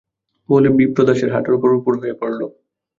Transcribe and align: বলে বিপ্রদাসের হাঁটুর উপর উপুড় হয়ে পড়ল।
বলে 0.49 0.69
বিপ্রদাসের 0.77 1.29
হাঁটুর 1.33 1.57
উপর 1.57 1.69
উপুড় 1.77 1.97
হয়ে 2.01 2.15
পড়ল। 2.21 2.41